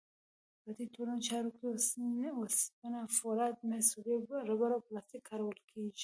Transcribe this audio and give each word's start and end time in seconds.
په 0.63 0.69
دې 0.77 0.85
ټولو 0.95 1.13
چارو 1.27 1.49
کې 1.57 1.65
وسپنه، 1.67 2.99
فولاد، 3.17 3.55
مس، 3.69 3.87
ربړ 4.47 4.69
او 4.75 4.81
پلاستیک 4.87 5.21
کارول 5.29 5.59
کېږي. 5.69 5.99